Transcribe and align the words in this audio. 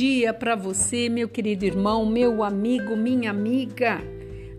dia 0.00 0.32
para 0.32 0.56
você, 0.56 1.10
meu 1.10 1.28
querido 1.28 1.66
irmão, 1.66 2.06
meu 2.06 2.42
amigo, 2.42 2.96
minha 2.96 3.28
amiga. 3.28 4.00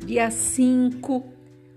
Dia 0.06 0.30
5, 0.30 1.26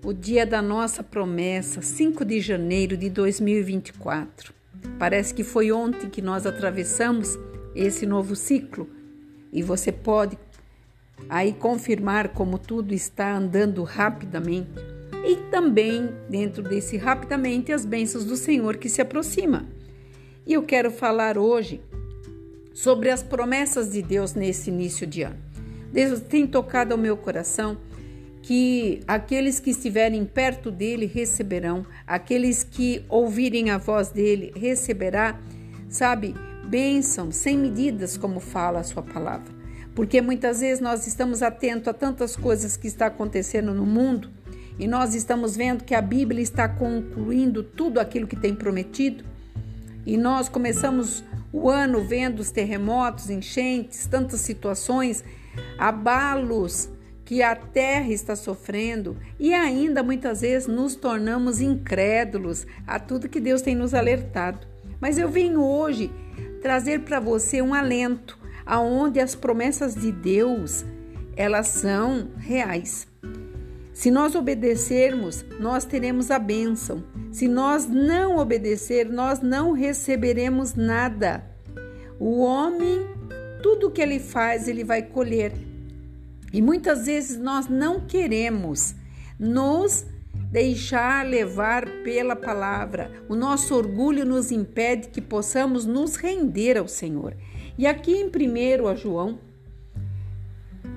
o 0.04 0.12
dia 0.12 0.44
da 0.44 0.60
nossa 0.60 1.02
promessa, 1.02 1.80
5 1.80 2.26
de 2.26 2.42
janeiro 2.42 2.94
de 2.94 3.08
2024. 3.08 4.52
Parece 4.98 5.32
que 5.32 5.42
foi 5.42 5.72
ontem 5.72 6.10
que 6.10 6.20
nós 6.20 6.44
atravessamos 6.44 7.38
esse 7.74 8.04
novo 8.04 8.36
ciclo 8.36 8.86
e 9.50 9.62
você 9.62 9.90
pode 9.90 10.36
aí 11.26 11.54
confirmar 11.54 12.34
como 12.34 12.58
tudo 12.58 12.92
está 12.92 13.34
andando 13.34 13.82
rapidamente 13.82 14.78
e 15.26 15.36
também 15.50 16.10
dentro 16.28 16.62
desse 16.62 16.98
rapidamente 16.98 17.72
as 17.72 17.86
bênçãos 17.86 18.26
do 18.26 18.36
Senhor 18.36 18.76
que 18.76 18.90
se 18.90 19.00
aproxima. 19.00 19.66
E 20.46 20.52
eu 20.52 20.62
quero 20.64 20.90
falar 20.90 21.38
hoje 21.38 21.80
sobre 22.74 23.10
as 23.10 23.22
promessas 23.22 23.92
de 23.92 24.02
Deus 24.02 24.34
nesse 24.34 24.68
início 24.68 25.06
de 25.06 25.22
ano. 25.22 25.38
Deus 25.92 26.20
tem 26.20 26.46
tocado 26.46 26.92
ao 26.92 26.98
meu 26.98 27.16
coração 27.16 27.78
que 28.42 29.00
aqueles 29.06 29.58
que 29.58 29.70
estiverem 29.70 30.24
perto 30.26 30.70
dele 30.70 31.06
receberão, 31.06 31.86
aqueles 32.06 32.62
que 32.62 33.02
ouvirem 33.08 33.70
a 33.70 33.78
voz 33.78 34.10
dele 34.10 34.52
receberá, 34.54 35.40
sabe, 35.88 36.34
bênção 36.66 37.30
sem 37.30 37.56
medidas, 37.56 38.18
como 38.18 38.40
fala 38.40 38.80
a 38.80 38.84
sua 38.84 39.02
palavra. 39.02 39.50
Porque 39.94 40.20
muitas 40.20 40.60
vezes 40.60 40.80
nós 40.80 41.06
estamos 41.06 41.42
atentos 41.42 41.88
a 41.88 41.94
tantas 41.94 42.34
coisas 42.34 42.76
que 42.76 42.88
está 42.88 43.06
acontecendo 43.06 43.72
no 43.72 43.86
mundo 43.86 44.28
e 44.78 44.88
nós 44.88 45.14
estamos 45.14 45.56
vendo 45.56 45.84
que 45.84 45.94
a 45.94 46.02
Bíblia 46.02 46.42
está 46.42 46.68
concluindo 46.68 47.62
tudo 47.62 48.00
aquilo 48.00 48.26
que 48.26 48.36
tem 48.36 48.54
prometido. 48.54 49.24
E 50.04 50.16
nós 50.16 50.48
começamos 50.48 51.22
o 51.54 51.70
ano 51.70 52.02
vendo 52.02 52.40
os 52.40 52.50
terremotos, 52.50 53.30
enchentes, 53.30 54.08
tantas 54.08 54.40
situações, 54.40 55.22
abalos 55.78 56.90
que 57.24 57.44
a 57.44 57.54
terra 57.54 58.12
está 58.12 58.34
sofrendo 58.34 59.16
e 59.38 59.54
ainda 59.54 60.02
muitas 60.02 60.40
vezes 60.40 60.66
nos 60.66 60.96
tornamos 60.96 61.60
incrédulos 61.60 62.66
a 62.84 62.98
tudo 62.98 63.28
que 63.28 63.38
Deus 63.38 63.62
tem 63.62 63.76
nos 63.76 63.94
alertado. 63.94 64.66
Mas 65.00 65.16
eu 65.16 65.28
venho 65.28 65.62
hoje 65.62 66.10
trazer 66.60 67.02
para 67.02 67.20
você 67.20 67.62
um 67.62 67.72
alento 67.72 68.36
aonde 68.66 69.20
as 69.20 69.36
promessas 69.36 69.94
de 69.94 70.10
Deus, 70.10 70.84
elas 71.36 71.68
são 71.68 72.30
reais. 72.36 73.06
Se 73.94 74.10
nós 74.10 74.34
obedecermos, 74.34 75.44
nós 75.60 75.84
teremos 75.84 76.28
a 76.32 76.38
bênção. 76.38 77.04
Se 77.30 77.46
nós 77.46 77.86
não 77.86 78.36
obedecer, 78.38 79.08
nós 79.08 79.40
não 79.40 79.70
receberemos 79.70 80.74
nada. 80.74 81.44
O 82.18 82.40
homem, 82.40 83.06
tudo 83.62 83.92
que 83.92 84.02
ele 84.02 84.18
faz, 84.18 84.66
ele 84.66 84.82
vai 84.82 85.00
colher. 85.00 85.52
E 86.52 86.60
muitas 86.60 87.06
vezes 87.06 87.38
nós 87.38 87.68
não 87.68 88.00
queremos 88.00 88.96
nos 89.38 90.04
deixar 90.50 91.24
levar 91.24 91.86
pela 92.02 92.34
palavra. 92.34 93.12
O 93.28 93.36
nosso 93.36 93.76
orgulho 93.76 94.24
nos 94.24 94.50
impede 94.50 95.08
que 95.08 95.20
possamos 95.20 95.86
nos 95.86 96.16
render 96.16 96.76
ao 96.76 96.88
Senhor. 96.88 97.36
E 97.78 97.86
aqui 97.86 98.12
em 98.12 98.26
1 98.26 98.96
João, 98.96 99.38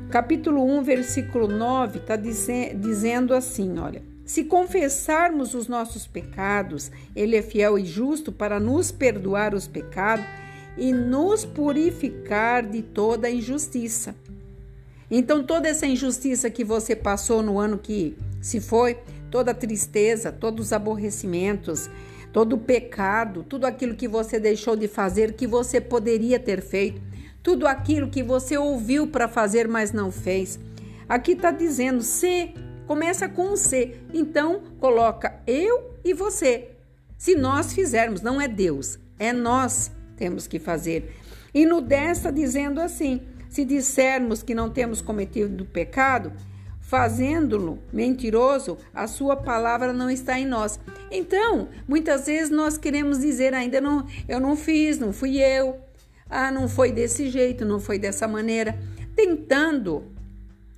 capítulo 0.09 0.63
1, 0.63 0.83
versículo 0.83 1.47
9, 1.47 1.99
está 1.99 2.15
dizendo 2.15 3.33
assim: 3.33 3.77
olha. 3.79 4.01
Se 4.25 4.43
confessarmos 4.43 5.53
os 5.53 5.69
nossos 5.69 6.05
pecados, 6.05 6.91
Ele 7.15 7.37
é 7.37 7.41
fiel 7.41 7.79
e 7.79 7.85
justo 7.85 8.29
para 8.29 8.59
nos 8.59 8.91
perdoar 8.91 9.55
os 9.55 9.67
pecados 9.67 10.25
e 10.77 10.91
nos 10.91 11.45
purificar 11.45 12.61
de 12.65 12.81
toda 12.81 13.29
injustiça. 13.29 14.13
Então, 15.09 15.45
toda 15.45 15.69
essa 15.69 15.87
injustiça 15.87 16.49
que 16.49 16.65
você 16.65 16.93
passou 16.93 17.41
no 17.41 17.57
ano 17.57 17.77
que 17.77 18.17
se 18.41 18.59
foi, 18.59 18.97
toda 19.31 19.51
a 19.51 19.55
tristeza, 19.55 20.29
todos 20.29 20.65
os 20.65 20.73
aborrecimentos, 20.73 21.89
todo 22.33 22.57
o 22.57 22.59
pecado, 22.59 23.45
tudo 23.47 23.65
aquilo 23.65 23.95
que 23.95 24.09
você 24.09 24.41
deixou 24.41 24.75
de 24.75 24.89
fazer 24.89 25.33
que 25.35 25.47
você 25.47 25.79
poderia 25.79 26.37
ter 26.37 26.61
feito, 26.61 27.01
tudo 27.47 27.65
aquilo 27.65 28.09
que 28.09 28.21
você 28.21 28.57
ouviu 28.57 29.07
para 29.07 29.25
fazer, 29.25 29.69
mas 29.69 29.93
não 29.93 30.11
fez. 30.11 30.59
Aqui 31.07 31.31
está 31.31 31.49
dizendo 31.49 32.03
C, 32.03 32.53
começa 32.85 33.29
com 33.29 33.53
um 33.53 33.55
C. 33.55 33.99
Então, 34.13 34.63
coloca 34.81 35.39
eu 35.47 35.93
e 36.03 36.13
você. 36.13 36.71
Se 37.17 37.35
nós 37.35 37.71
fizermos, 37.71 38.21
não 38.21 38.41
é 38.41 38.49
Deus, 38.49 38.99
é 39.17 39.31
nós 39.31 39.89
temos 40.17 40.45
que 40.45 40.59
fazer. 40.59 41.15
E 41.53 41.65
no 41.65 41.79
10 41.79 42.17
está 42.17 42.31
dizendo 42.31 42.81
assim: 42.81 43.21
se 43.47 43.63
dissermos 43.63 44.43
que 44.43 44.53
não 44.53 44.69
temos 44.69 45.01
cometido 45.01 45.63
pecado, 45.63 46.33
fazendo-lo 46.81 47.79
mentiroso, 47.93 48.77
a 48.93 49.07
sua 49.07 49.37
palavra 49.37 49.93
não 49.93 50.09
está 50.09 50.37
em 50.37 50.45
nós. 50.45 50.77
Então, 51.09 51.69
muitas 51.87 52.25
vezes 52.25 52.49
nós 52.49 52.77
queremos 52.77 53.19
dizer 53.19 53.53
ainda 53.53 53.79
não, 53.79 54.05
eu 54.27 54.41
não 54.41 54.57
fiz, 54.57 54.99
não 54.99 55.13
fui 55.13 55.37
eu. 55.37 55.86
Ah, 56.29 56.51
não 56.51 56.67
foi 56.67 56.91
desse 56.91 57.29
jeito, 57.29 57.65
não 57.65 57.79
foi 57.79 57.97
dessa 57.97 58.27
maneira, 58.27 58.77
tentando 59.15 60.05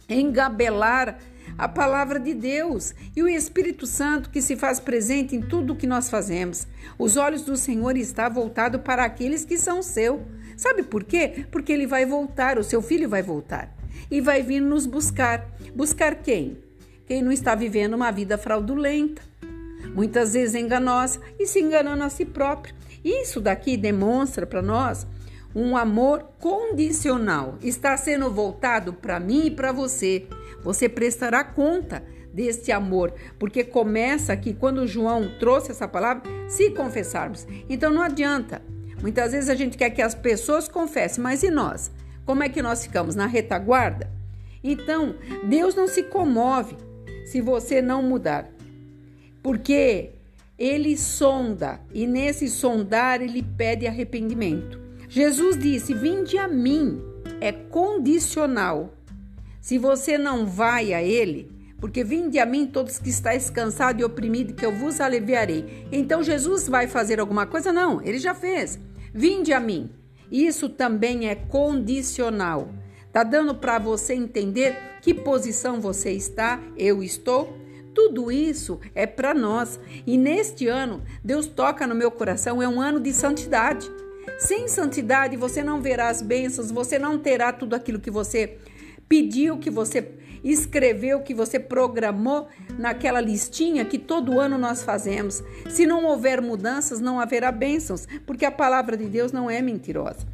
engabelar 0.07 1.19
a 1.57 1.67
palavra 1.67 2.19
de 2.19 2.33
Deus 2.33 2.93
e 3.15 3.21
o 3.21 3.27
Espírito 3.27 3.85
Santo 3.85 4.29
que 4.29 4.41
se 4.41 4.55
faz 4.55 4.79
presente 4.79 5.35
em 5.35 5.41
tudo 5.41 5.73
o 5.73 5.75
que 5.75 5.85
nós 5.85 6.09
fazemos. 6.09 6.65
Os 6.97 7.17
olhos 7.17 7.41
do 7.41 7.57
Senhor 7.57 7.97
estão 7.97 8.31
voltados 8.31 8.81
para 8.81 9.03
aqueles 9.03 9.43
que 9.43 9.57
são 9.57 9.81
seu. 9.81 10.25
Sabe 10.55 10.83
por 10.83 11.03
quê? 11.03 11.45
Porque 11.51 11.71
ele 11.71 11.85
vai 11.85 12.05
voltar, 12.05 12.57
o 12.57 12.63
seu 12.63 12.81
filho 12.81 13.09
vai 13.09 13.21
voltar 13.21 13.75
e 14.09 14.21
vai 14.21 14.41
vir 14.41 14.61
nos 14.61 14.85
buscar. 14.85 15.45
Buscar 15.75 16.15
quem? 16.15 16.57
Quem 17.05 17.21
não 17.21 17.31
está 17.31 17.55
vivendo 17.55 17.93
uma 17.93 18.11
vida 18.11 18.37
fraudulenta, 18.37 19.21
muitas 19.93 20.33
vezes 20.33 20.55
enganosa 20.55 21.19
e 21.39 21.45
se 21.45 21.59
enganando 21.59 22.03
a 22.03 22.09
si 22.09 22.23
próprio. 22.23 22.75
Isso 23.03 23.41
daqui 23.41 23.75
demonstra 23.75 24.45
para 24.45 24.61
nós 24.61 25.07
um 25.53 25.75
amor 25.75 26.29
condicional. 26.39 27.57
Está 27.61 27.97
sendo 27.97 28.29
voltado 28.29 28.93
para 28.93 29.19
mim 29.19 29.47
e 29.47 29.51
para 29.51 29.71
você. 29.71 30.27
Você 30.63 30.87
prestará 30.87 31.43
conta 31.43 32.03
deste 32.33 32.71
amor, 32.71 33.13
porque 33.37 33.63
começa 33.63 34.31
aqui 34.31 34.53
quando 34.53 34.87
João 34.87 35.37
trouxe 35.39 35.71
essa 35.71 35.87
palavra, 35.87 36.23
se 36.47 36.71
confessarmos. 36.71 37.47
Então 37.67 37.91
não 37.91 38.01
adianta. 38.01 38.61
Muitas 39.01 39.31
vezes 39.31 39.49
a 39.49 39.55
gente 39.55 39.77
quer 39.77 39.89
que 39.89 40.01
as 40.01 40.13
pessoas 40.13 40.67
confessem, 40.67 41.23
mas 41.23 41.41
e 41.41 41.49
nós? 41.49 41.91
Como 42.25 42.43
é 42.43 42.49
que 42.49 42.61
nós 42.61 42.83
ficamos 42.83 43.15
na 43.15 43.25
retaguarda? 43.25 44.11
Então, 44.63 45.15
Deus 45.47 45.73
não 45.73 45.87
se 45.87 46.03
comove 46.03 46.75
se 47.25 47.41
você 47.41 47.81
não 47.81 48.03
mudar. 48.03 48.49
Porque 49.41 50.11
ele 50.57 50.97
sonda 50.97 51.79
e 51.93 52.05
nesse 52.05 52.49
sondar 52.49 53.21
ele 53.21 53.41
pede 53.41 53.87
arrependimento. 53.87 54.88
Jesus 55.09 55.57
disse: 55.57 55.91
Vinde 55.95 56.37
a 56.37 56.47
mim, 56.47 57.01
é 57.41 57.51
condicional. 57.51 58.93
Se 59.59 59.79
você 59.79 60.19
não 60.19 60.45
vai 60.45 60.93
a 60.93 61.01
ele, 61.01 61.51
porque 61.81 62.03
vinde 62.03 62.37
a 62.37 62.45
mim 62.45 62.67
todos 62.67 62.99
que 62.99 63.09
estáis 63.09 63.49
cansados 63.49 64.01
e 64.01 64.05
oprimidos, 64.05 64.55
que 64.55 64.63
eu 64.63 64.71
vos 64.71 65.01
aliviarei. 65.01 65.87
Então 65.91 66.21
Jesus 66.21 66.69
vai 66.69 66.87
fazer 66.87 67.19
alguma 67.19 67.47
coisa? 67.47 67.73
Não, 67.73 67.99
ele 68.03 68.19
já 68.19 68.35
fez. 68.35 68.77
Vinde 69.11 69.51
a 69.51 69.59
mim. 69.59 69.89
Isso 70.31 70.69
também 70.69 71.27
é 71.27 71.33
condicional. 71.33 72.69
Tá 73.11 73.23
dando 73.23 73.55
para 73.55 73.79
você 73.79 74.13
entender 74.13 74.77
que 75.01 75.11
posição 75.11 75.81
você 75.81 76.11
está, 76.11 76.61
eu 76.77 77.01
estou? 77.01 77.57
Tudo 77.95 78.31
isso 78.31 78.79
é 78.93 79.07
para 79.07 79.33
nós. 79.33 79.79
E 80.05 80.19
neste 80.19 80.67
ano, 80.67 81.01
Deus 81.23 81.47
toca 81.47 81.87
no 81.87 81.95
meu 81.95 82.11
coração, 82.11 82.61
é 82.61 82.67
um 82.67 82.79
ano 82.79 82.99
de 82.99 83.11
santidade. 83.11 83.89
Sem 84.37 84.67
santidade, 84.67 85.35
você 85.35 85.63
não 85.63 85.81
verá 85.81 86.09
as 86.09 86.21
bênçãos, 86.21 86.71
você 86.71 86.97
não 86.97 87.17
terá 87.17 87.51
tudo 87.51 87.75
aquilo 87.75 87.99
que 87.99 88.11
você 88.11 88.57
pediu, 89.07 89.57
que 89.57 89.69
você 89.69 90.13
escreveu, 90.43 91.21
que 91.21 91.33
você 91.33 91.59
programou 91.59 92.47
naquela 92.77 93.19
listinha 93.19 93.83
que 93.83 93.97
todo 93.97 94.39
ano 94.39 94.57
nós 94.57 94.83
fazemos. 94.83 95.43
Se 95.69 95.85
não 95.85 96.05
houver 96.05 96.41
mudanças, 96.41 97.01
não 97.01 97.19
haverá 97.19 97.51
bênçãos, 97.51 98.07
porque 98.25 98.45
a 98.45 98.51
palavra 98.51 98.95
de 98.95 99.05
Deus 99.05 99.31
não 99.31 99.49
é 99.49 99.61
mentirosa. 99.61 100.25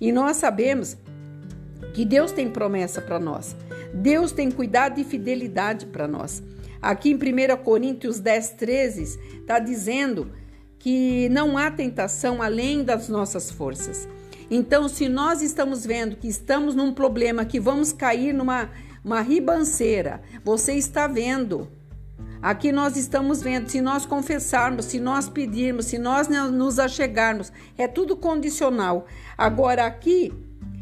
E 0.00 0.12
nós 0.12 0.38
sabemos 0.38 0.96
que 1.92 2.04
Deus 2.04 2.32
tem 2.32 2.48
promessa 2.48 3.02
para 3.02 3.18
nós. 3.18 3.56
Deus 3.92 4.32
tem 4.32 4.50
cuidado 4.50 4.98
e 4.98 5.04
fidelidade 5.04 5.86
para 5.86 6.06
nós. 6.06 6.42
Aqui 6.80 7.10
em 7.10 7.14
1 7.14 7.56
Coríntios 7.62 8.20
10, 8.20 8.50
13, 8.50 9.02
está 9.40 9.58
dizendo 9.58 10.30
que 10.80 11.28
não 11.28 11.56
há 11.56 11.70
tentação 11.70 12.42
além 12.42 12.82
das 12.82 13.08
nossas 13.08 13.50
forças. 13.50 14.08
Então, 14.50 14.88
se 14.88 15.08
nós 15.08 15.42
estamos 15.42 15.86
vendo 15.86 16.16
que 16.16 16.26
estamos 16.26 16.74
num 16.74 16.92
problema, 16.92 17.44
que 17.44 17.60
vamos 17.60 17.92
cair 17.92 18.32
numa 18.34 18.68
uma 19.04 19.20
ribanceira, 19.20 20.20
você 20.44 20.74
está 20.74 21.06
vendo. 21.06 21.68
Aqui 22.42 22.72
nós 22.72 22.96
estamos 22.96 23.42
vendo, 23.42 23.68
se 23.68 23.80
nós 23.80 24.06
confessarmos, 24.06 24.86
se 24.86 24.98
nós 24.98 25.28
pedirmos, 25.28 25.86
se 25.86 25.98
nós 25.98 26.28
nos 26.28 26.78
achegarmos, 26.78 27.52
é 27.76 27.86
tudo 27.86 28.16
condicional. 28.16 29.06
Agora 29.36 29.86
aqui 29.86 30.32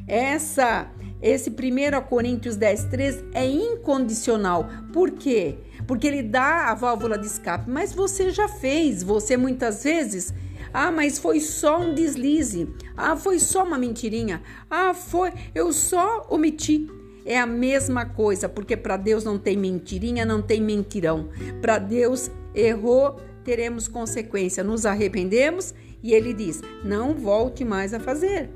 essa 0.07 0.89
esse 1.21 1.51
1 1.51 2.01
Coríntios 2.09 2.55
10, 2.57 2.85
13 2.85 3.25
é 3.35 3.45
incondicional. 3.45 4.69
Por 4.93 5.11
quê? 5.11 5.59
Porque 5.89 6.07
ele 6.07 6.23
dá 6.23 6.67
a 6.67 6.75
válvula 6.75 7.17
de 7.17 7.27
escape, 7.27 7.69
mas 7.69 7.95
você 7.95 8.31
já 8.31 8.47
fez, 8.47 9.03
você 9.03 9.39
muitas 9.39 9.85
vezes. 9.85 10.35
Ah, 10.71 10.93
mas 10.93 11.19
foi 11.19 11.41
só 11.41 11.81
um 11.81 11.95
deslize. 11.95 12.69
Ah, 12.95 13.17
foi 13.17 13.39
só 13.39 13.65
uma 13.65 13.79
mentirinha. 13.79 14.43
Ah, 14.69 14.93
foi, 14.93 15.33
eu 15.55 15.73
só 15.73 16.27
omiti. 16.29 16.87
É 17.25 17.39
a 17.39 17.47
mesma 17.47 18.05
coisa, 18.05 18.51
porque 18.51 18.77
para 18.77 18.99
Deus 18.99 19.25
não 19.25 19.39
tem 19.39 19.57
mentirinha, 19.57 20.27
não 20.27 20.43
tem 20.43 20.61
mentirão. 20.61 21.31
Para 21.63 21.79
Deus 21.79 22.31
errou, 22.55 23.19
teremos 23.43 23.89
consequência. 23.89 24.63
Nos 24.63 24.85
arrependemos 24.85 25.73
e 26.03 26.13
ele 26.13 26.35
diz: 26.35 26.63
"Não 26.85 27.15
volte 27.15 27.65
mais 27.65 27.95
a 27.95 28.01
fazer". 28.01 28.51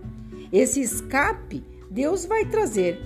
Esse 0.53 0.83
escape 0.83 1.65
Deus 1.91 2.27
vai 2.27 2.45
trazer, 2.45 2.99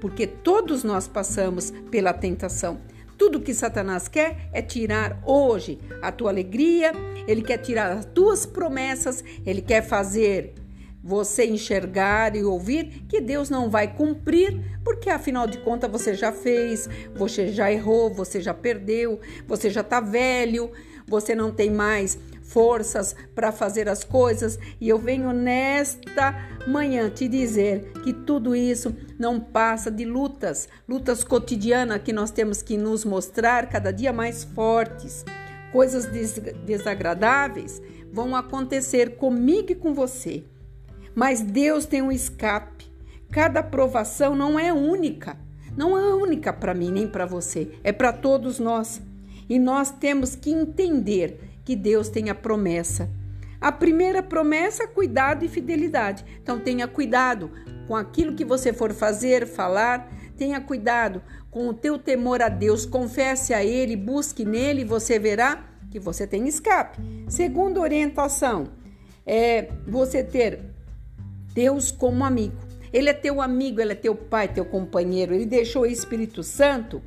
porque 0.00 0.26
todos 0.26 0.82
nós 0.82 1.06
passamos 1.06 1.72
pela 1.92 2.12
tentação. 2.12 2.80
Tudo 3.18 3.40
que 3.40 3.52
Satanás 3.52 4.06
quer 4.06 4.48
é 4.52 4.62
tirar 4.62 5.20
hoje 5.26 5.80
a 6.00 6.12
tua 6.12 6.30
alegria, 6.30 6.92
ele 7.26 7.42
quer 7.42 7.58
tirar 7.58 7.90
as 7.90 8.04
tuas 8.04 8.46
promessas, 8.46 9.24
ele 9.44 9.60
quer 9.60 9.82
fazer 9.82 10.54
você 11.02 11.44
enxergar 11.46 12.36
e 12.36 12.44
ouvir 12.44 13.04
que 13.08 13.20
Deus 13.20 13.50
não 13.50 13.68
vai 13.68 13.92
cumprir, 13.92 14.78
porque 14.84 15.10
afinal 15.10 15.46
de 15.48 15.58
contas 15.58 15.90
você 15.90 16.14
já 16.14 16.30
fez, 16.30 16.88
você 17.14 17.48
já 17.48 17.72
errou, 17.72 18.08
você 18.08 18.40
já 18.40 18.54
perdeu, 18.54 19.20
você 19.46 19.68
já 19.68 19.80
está 19.80 20.00
velho, 20.00 20.70
você 21.06 21.34
não 21.34 21.50
tem 21.50 21.70
mais 21.70 22.18
forças 22.42 23.16
para 23.34 23.50
fazer 23.50 23.88
as 23.88 24.04
coisas, 24.04 24.58
e 24.80 24.88
eu 24.88 24.98
venho 24.98 25.32
nesta 25.32 26.34
manhã 26.68 27.08
te 27.08 27.26
dizer 27.26 27.92
que 28.04 28.12
tudo 28.12 28.54
isso 28.54 28.94
não 29.18 29.40
passa 29.40 29.90
de 29.90 30.04
lutas, 30.04 30.68
lutas 30.88 31.24
cotidianas 31.24 32.02
que 32.02 32.12
nós 32.12 32.30
temos 32.30 32.62
que 32.62 32.76
nos 32.76 33.04
mostrar 33.04 33.68
cada 33.68 33.90
dia 33.90 34.12
mais 34.12 34.44
fortes. 34.44 35.24
Coisas 35.72 36.06
des 36.06 36.38
desagradáveis 36.64 37.82
vão 38.12 38.36
acontecer 38.36 39.16
comigo 39.16 39.72
e 39.72 39.74
com 39.74 39.94
você. 39.94 40.44
Mas 41.14 41.40
Deus 41.40 41.86
tem 41.86 42.02
um 42.02 42.12
escape. 42.12 42.86
Cada 43.30 43.62
provação 43.62 44.36
não 44.36 44.58
é 44.58 44.72
única. 44.72 45.36
Não 45.76 45.96
é 45.96 46.14
única 46.14 46.52
para 46.52 46.74
mim 46.74 46.90
nem 46.90 47.06
para 47.06 47.24
você, 47.24 47.70
é 47.84 47.92
para 47.92 48.12
todos 48.12 48.58
nós. 48.58 49.00
E 49.48 49.58
nós 49.58 49.90
temos 49.90 50.34
que 50.34 50.50
entender 50.50 51.40
que 51.64 51.76
Deus 51.76 52.08
tem 52.08 52.30
a 52.30 52.34
promessa. 52.34 53.08
A 53.60 53.72
primeira 53.72 54.22
promessa 54.22 54.86
cuidado 54.86 55.44
e 55.44 55.48
fidelidade. 55.48 56.24
Então 56.42 56.58
tenha 56.58 56.86
cuidado 56.86 57.50
com 57.86 57.96
aquilo 57.96 58.34
que 58.34 58.44
você 58.44 58.72
for 58.72 58.92
fazer, 58.92 59.46
falar, 59.46 60.12
tenha 60.36 60.60
cuidado 60.60 61.22
com 61.50 61.68
o 61.68 61.74
teu 61.74 61.98
temor 61.98 62.42
a 62.42 62.48
Deus, 62.48 62.84
confesse 62.84 63.52
a 63.54 63.64
ele, 63.64 63.96
busque 63.96 64.44
nele 64.44 64.84
você 64.84 65.18
verá 65.18 65.64
que 65.90 65.98
você 65.98 66.26
tem 66.26 66.46
escape. 66.46 66.98
Segunda 67.28 67.80
orientação 67.80 68.68
é 69.26 69.70
você 69.86 70.22
ter 70.22 70.60
Deus 71.52 71.90
como 71.90 72.24
amigo. 72.24 72.56
Ele 72.92 73.08
é 73.08 73.12
teu 73.12 73.40
amigo, 73.40 73.80
ele 73.80 73.92
é 73.92 73.96
teu 73.96 74.14
pai, 74.14 74.48
teu 74.48 74.64
companheiro. 74.64 75.34
Ele 75.34 75.46
deixou 75.46 75.82
o 75.82 75.86
Espírito 75.86 76.42
Santo 76.42 77.02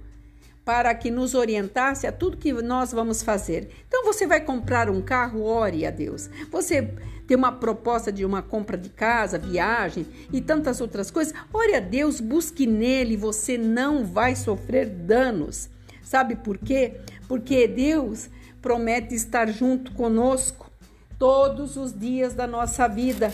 para 0.63 0.93
que 0.93 1.09
nos 1.09 1.33
orientasse 1.33 2.05
a 2.05 2.11
tudo 2.11 2.37
que 2.37 2.53
nós 2.53 2.91
vamos 2.91 3.23
fazer. 3.23 3.69
Então 3.87 4.05
você 4.05 4.27
vai 4.27 4.41
comprar 4.41 4.89
um 4.89 5.01
carro, 5.01 5.43
ore 5.43 5.85
a 5.85 5.91
Deus. 5.91 6.29
Você 6.51 6.93
tem 7.27 7.35
uma 7.37 7.51
proposta 7.51 8.11
de 8.11 8.25
uma 8.25 8.41
compra 8.41 8.77
de 8.77 8.89
casa, 8.89 9.39
viagem 9.39 10.05
e 10.31 10.41
tantas 10.41 10.81
outras 10.81 11.09
coisas, 11.09 11.33
ore 11.53 11.75
a 11.75 11.79
Deus, 11.79 12.19
busque 12.19 12.67
nele, 12.67 13.15
você 13.17 13.57
não 13.57 14.05
vai 14.05 14.35
sofrer 14.35 14.87
danos. 14.87 15.69
Sabe 16.03 16.35
por 16.35 16.57
quê? 16.57 16.99
Porque 17.27 17.67
Deus 17.67 18.29
promete 18.61 19.15
estar 19.15 19.47
junto 19.47 19.93
conosco 19.93 20.69
todos 21.17 21.77
os 21.77 21.97
dias 21.97 22.33
da 22.33 22.45
nossa 22.45 22.87
vida. 22.87 23.33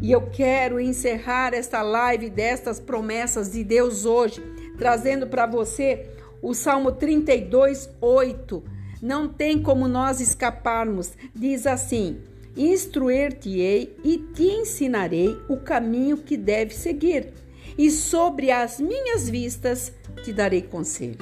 E 0.00 0.10
eu 0.10 0.22
quero 0.30 0.80
encerrar 0.80 1.54
esta 1.54 1.82
live 1.82 2.28
destas 2.30 2.80
promessas 2.80 3.52
de 3.52 3.62
Deus 3.62 4.04
hoje, 4.04 4.42
trazendo 4.76 5.26
para 5.26 5.46
você 5.46 6.13
o 6.44 6.52
Salmo 6.52 6.92
32, 6.92 7.88
8. 8.02 8.62
Não 9.00 9.26
tem 9.26 9.62
como 9.62 9.88
nós 9.88 10.20
escaparmos. 10.20 11.12
Diz 11.34 11.66
assim: 11.66 12.20
Instruir-te-ei 12.54 13.96
e 14.04 14.18
te 14.18 14.42
ensinarei 14.42 15.40
o 15.48 15.56
caminho 15.56 16.18
que 16.18 16.36
deve 16.36 16.74
seguir, 16.74 17.32
e 17.78 17.90
sobre 17.90 18.50
as 18.50 18.78
minhas 18.78 19.28
vistas 19.28 19.90
te 20.22 20.34
darei 20.34 20.60
conselho. 20.60 21.16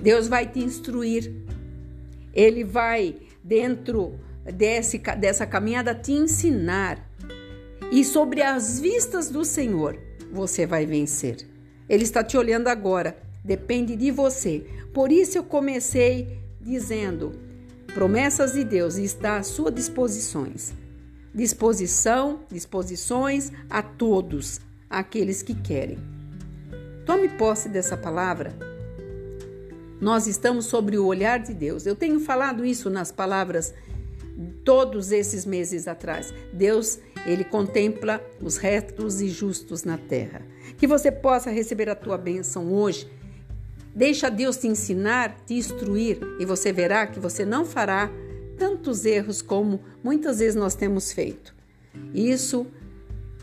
Deus 0.00 0.28
vai 0.28 0.46
te 0.46 0.60
instruir, 0.60 1.30
Ele 2.32 2.64
vai, 2.64 3.16
dentro 3.44 4.18
desse, 4.44 4.96
dessa 4.96 5.46
caminhada, 5.46 5.94
te 5.94 6.12
ensinar, 6.12 7.06
e 7.92 8.02
sobre 8.02 8.40
as 8.40 8.80
vistas 8.80 9.28
do 9.28 9.44
Senhor 9.44 9.98
você 10.32 10.64
vai 10.64 10.86
vencer. 10.86 11.46
Ele 11.86 12.04
está 12.04 12.24
te 12.24 12.38
olhando 12.38 12.68
agora 12.68 13.29
Depende 13.44 13.96
de 13.96 14.10
você. 14.10 14.66
Por 14.92 15.10
isso 15.10 15.38
eu 15.38 15.44
comecei 15.44 16.40
dizendo: 16.60 17.32
promessas 17.94 18.52
de 18.52 18.64
Deus 18.64 18.96
está 18.96 19.38
à 19.38 19.42
sua 19.42 19.70
disposições. 19.70 20.72
Disposição, 21.34 22.40
disposições 22.50 23.52
a 23.68 23.82
todos 23.82 24.60
aqueles 24.88 25.42
que 25.42 25.54
querem. 25.54 25.98
Tome 27.06 27.28
posse 27.28 27.68
dessa 27.68 27.96
palavra. 27.96 28.52
Nós 30.00 30.26
estamos 30.26 30.66
sobre 30.66 30.98
o 30.98 31.06
olhar 31.06 31.38
de 31.38 31.54
Deus. 31.54 31.86
Eu 31.86 31.94
tenho 31.94 32.18
falado 32.20 32.64
isso 32.64 32.90
nas 32.90 33.12
palavras 33.12 33.72
todos 34.64 35.12
esses 35.12 35.44
meses 35.44 35.86
atrás. 35.86 36.32
Deus, 36.52 36.98
ele 37.26 37.44
contempla 37.44 38.20
os 38.40 38.56
retos 38.56 39.20
e 39.20 39.28
justos 39.28 39.84
na 39.84 39.98
terra. 39.98 40.42
Que 40.78 40.86
você 40.86 41.12
possa 41.12 41.50
receber 41.50 41.88
a 41.88 41.94
tua 41.94 42.16
bênção 42.16 42.72
hoje 42.72 43.08
Deixa 43.94 44.30
Deus 44.30 44.56
te 44.56 44.68
ensinar, 44.68 45.36
te 45.46 45.54
instruir, 45.54 46.18
e 46.38 46.44
você 46.44 46.72
verá 46.72 47.06
que 47.06 47.18
você 47.18 47.44
não 47.44 47.64
fará 47.64 48.10
tantos 48.58 49.04
erros 49.04 49.42
como 49.42 49.80
muitas 50.02 50.38
vezes 50.38 50.54
nós 50.54 50.74
temos 50.74 51.12
feito. 51.12 51.54
Isso 52.14 52.66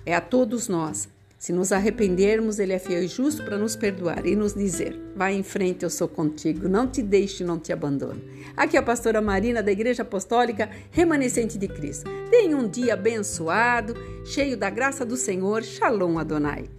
é 0.06 0.16
a 0.16 0.22
todos 0.22 0.68
nós. 0.68 1.10
Se 1.38 1.54
nos 1.54 1.72
arrependermos, 1.72 2.58
Ele 2.58 2.74
é 2.74 2.80
fiel 2.80 3.04
e 3.04 3.08
justo 3.08 3.44
para 3.44 3.58
nos 3.58 3.76
perdoar 3.76 4.26
e 4.26 4.36
nos 4.36 4.54
dizer: 4.54 5.00
vai 5.16 5.36
em 5.36 5.44
frente, 5.44 5.84
eu 5.84 5.90
sou 5.90 6.08
contigo, 6.08 6.68
não 6.68 6.88
te 6.88 7.04
deixe, 7.04 7.44
não 7.44 7.60
te 7.60 7.72
abandono. 7.72 8.22
Aqui 8.56 8.76
é 8.76 8.80
a 8.80 8.84
pastora 8.84 9.22
Marina 9.22 9.62
da 9.62 9.72
Igreja 9.72 10.02
Apostólica 10.02 10.70
Remanescente 10.92 11.58
de 11.58 11.68
Cristo. 11.68 12.10
Tenha 12.32 12.58
um 12.58 12.68
dia 12.68 12.96
abençoado, 12.96 13.94
cheio 14.26 14.58
da 14.58 14.70
graça 14.70 15.06
do 15.06 15.16
Senhor. 15.16 15.64
Shalom 15.64 16.18
Adonai. 16.18 16.77